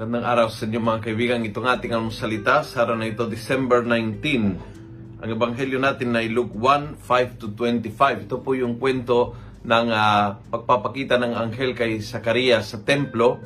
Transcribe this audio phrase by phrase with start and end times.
[0.00, 1.44] Magandang araw sa inyo mga kaibigan.
[1.44, 5.20] Itong ating salita sa araw na ito, December 19.
[5.20, 8.24] Ang ebanghelyo natin ay Luke 1, 5 to 25.
[8.24, 13.44] Ito po yung kwento ng uh, pagpapakita ng anghel kay Zakaria sa templo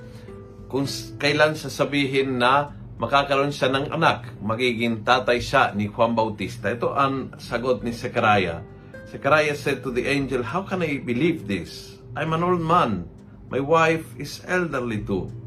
[0.71, 0.87] kung
[1.19, 2.71] kailan sasabihin na
[3.03, 6.71] makakaroon siya ng anak, magiging tatay siya ni Juan Bautista.
[6.71, 8.63] Ito ang sagot ni Zechariah.
[9.11, 11.99] Zechariah said to the angel, How can I believe this?
[12.15, 13.11] I'm an old man.
[13.51, 15.43] My wife is elderly too.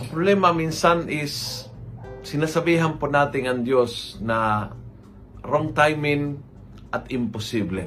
[0.00, 1.68] Ang problema minsan is
[2.24, 4.72] sinasabihan po natin ang Diyos na
[5.44, 6.40] wrong timing
[6.88, 7.84] at imposible.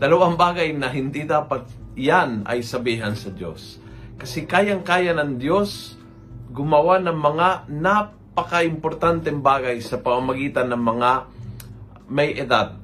[0.00, 3.76] Dalawang bagay na hindi dapat yan ay sabihan sa Diyos.
[4.16, 6.00] Kasi kayang-kaya ng Diyos
[6.56, 11.10] gumawa ng mga napaka-importanteng bagay sa pamamagitan ng mga
[12.08, 12.80] may edad.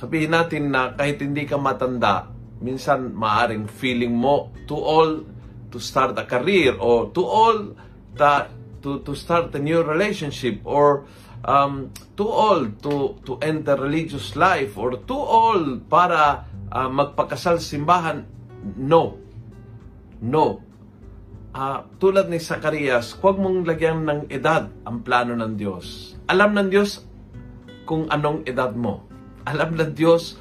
[0.00, 2.32] Sabihin natin na kahit hindi ka matanda,
[2.64, 5.36] minsan maaring feeling mo too old
[5.70, 7.76] to start a career or too old
[8.16, 8.48] ta,
[8.80, 11.04] to, to start a new relationship or
[11.44, 18.24] um, too old to, to enter religious life or too old para uh, magpakasal simbahan.
[18.76, 19.18] No.
[20.18, 20.64] No.
[21.54, 26.14] Uh, tulad ni Zacarias, huwag mong lagyan ng edad ang plano ng Diyos.
[26.28, 27.02] Alam ng Diyos
[27.88, 29.08] kung anong edad mo.
[29.48, 30.36] Alam ng Diyos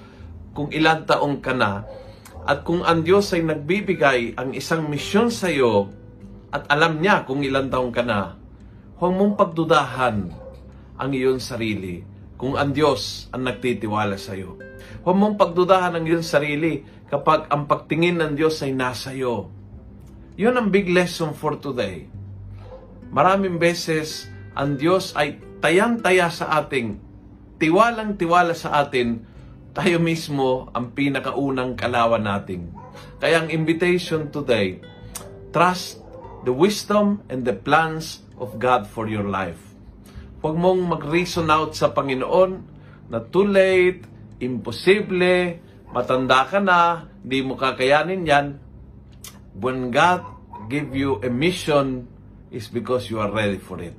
[0.51, 1.87] kung ilan taong ka na
[2.47, 5.91] at kung ang Diyos ay nagbibigay ang isang misyon sa iyo
[6.47, 8.39] at alam niya kung ilang taong ka na,
[8.95, 10.31] huwag mong pagdudahan
[10.95, 12.07] ang iyong sarili
[12.39, 14.55] kung ang Diyos ang nagtitiwala sa iyo.
[15.03, 19.51] Huwag mong pagdudahan ang iyong sarili kapag ang pagtingin ng Diyos ay nasa iyo.
[20.39, 22.07] Yun ang big lesson for today.
[23.11, 26.95] Maraming beses, ang Diyos ay tayang-taya sa ating,
[27.59, 29.19] tiwalang-tiwala sa atin,
[29.77, 32.73] tayo mismo ang pinakaunang kalawan natin.
[33.21, 34.81] Kaya ang invitation today,
[35.53, 36.01] trust
[36.41, 39.61] the wisdom and the plans of God for your life.
[40.41, 42.57] Huwag mong mag-reason out sa Panginoon
[43.13, 44.01] na too late,
[44.41, 45.61] imposible,
[45.93, 48.47] matanda ka na, hindi mo kakayanin yan.
[49.61, 50.25] When God
[50.73, 52.09] give you a mission,
[52.49, 53.93] is because you are ready for it.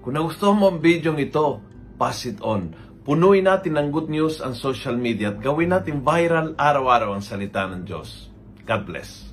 [0.00, 1.60] Kung nagustuhan mo ang video ito,
[2.00, 6.52] pass it on Punuin natin ng good news ang social media at gawin natin viral
[6.60, 8.28] araw-araw ang salita ng Diyos.
[8.68, 9.32] God bless.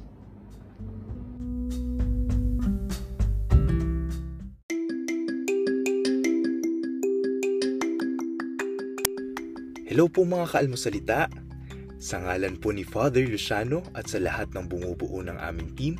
[9.91, 11.27] Hello po mga kaalmosalita.
[11.99, 15.99] Sa ngalan po ni Father Luciano at sa lahat ng bumubuo ng aming team,